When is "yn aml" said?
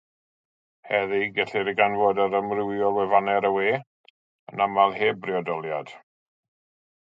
4.55-4.99